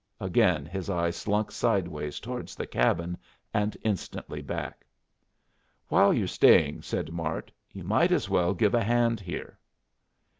[0.19, 3.19] Again his eye slunk sidewise towards the cabin,
[3.53, 4.83] and instantly back.
[5.89, 9.59] "While you're staying," said Mart, "you might as well give a hand here."